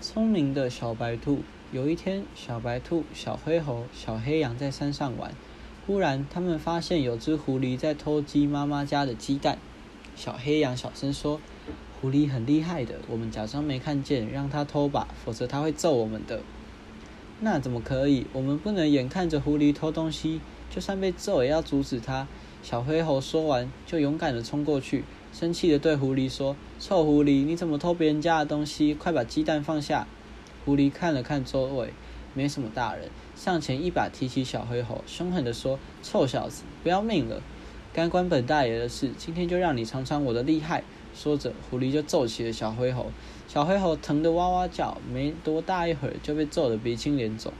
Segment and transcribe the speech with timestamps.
[0.00, 1.40] 聪明的小白兔。
[1.72, 5.32] 有一天，小白兔、小灰猴、小黑羊在山上玩，
[5.86, 9.58] 忽然他们发现有只狐狸在偷鸡妈妈家的鸡蛋。
[10.14, 11.40] 小黑羊小声说
[12.00, 16.40] ：“狐狸很厉害的，我们假装没看见，让它偷吧，否则它会揍我们的。”
[17.40, 18.26] 那怎么可以？
[18.32, 20.40] 我们不能眼看着狐狸偷东西，
[20.70, 22.28] 就算被揍也要阻止它。
[22.62, 25.04] 小灰猴说完，就勇敢地冲过去，
[25.38, 28.94] 生气地对狐狸说：“臭狐狸，你怎么偷别人家的东西？
[28.94, 30.06] 快把鸡蛋放下！”
[30.64, 31.92] 狐狸看了看周围，
[32.32, 37.42] 没什么大人，上前一把提起小灰猴，凶狠地说：“臭小子，不要命了！
[37.92, 40.82] 该关本大爷的事，今天就让你尝尝我的厉害！”
[41.14, 43.12] 说着，狐狸就揍起了小灰猴。
[43.46, 47.52] 小灰猴疼得哇哇叫，没多大一会儿就被揍得鼻青脸肿。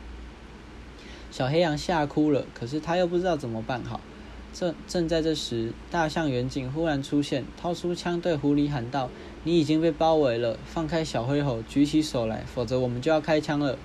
[1.31, 4.01] 小黑羊吓哭了，可是他又不知道怎么办好。
[4.59, 9.11] 正正在这时，大象远景忽然出现，掏出枪对狐狸喊道
[9.45, 13.77] ：“你已经被包围了，放开小灰猴，举起手来，否则我们就要开枪了。”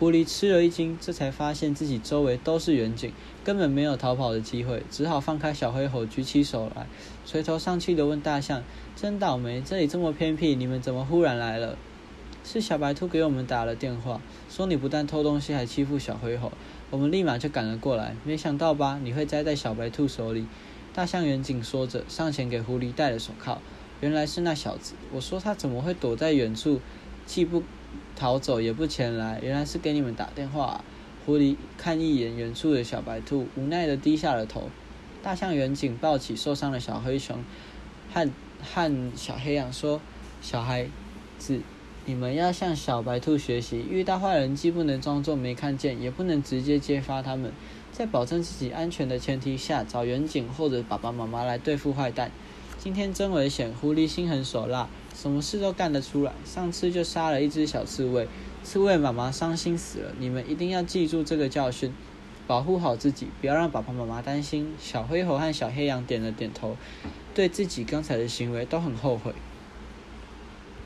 [0.00, 3.12] 狐狸吃了一惊，这才发现自己周围都是远景，
[3.44, 6.86] 根本没有逃跑的机会，只好放开小灰猴，举起手来，
[7.26, 8.62] 垂头丧气地问大象
[8.96, 11.76] ：“真倒霉，这里这么偏僻，你们怎么忽然来了？”
[12.44, 16.52] 是小白兔给我们打了电话，说你不但偷东西，还欺负小灰猴。
[16.90, 19.00] 我们立马就赶了过来，没想到吧？
[19.02, 20.46] 你会栽在小白兔手里。
[20.92, 23.60] 大象远景说着，上前给狐狸戴了手铐。
[24.00, 26.80] 原来是那小子，我说他怎么会躲在远处，
[27.26, 27.62] 既不
[28.14, 29.40] 逃走也不前来？
[29.42, 30.84] 原来是给你们打电话啊。
[31.24, 34.68] 狐狸看一眼远处的小白兔，无奈的低下了头。
[35.22, 37.38] 大象远景抱起受伤的小黑熊，
[38.12, 38.28] 和
[38.62, 40.00] 和小黑羊说
[40.42, 40.86] ：“小孩
[41.38, 41.60] 子。”
[42.06, 47.50] 你们要向小白兔学习，遇到坏人既不能装作没看见，也不能直接揭发他们，
[47.92, 52.30] 在保证自己安全的前提下，找远景或者爸爸妈妈来对付坏蛋。
[52.78, 56.34] 今天真危险，狐狸心狠手辣，什么事都干得出来。
[56.44, 58.28] 上次就杀了一只小刺猬，
[58.62, 60.12] 刺猬妈妈伤心死了。
[60.18, 61.90] 你们一定要记住这个教训，
[62.46, 64.74] 保护好自己，不要让爸爸妈妈担心。
[64.78, 66.76] 小灰猴和小黑羊点了点头，
[67.34, 69.32] 对自己刚才的行为都很后悔。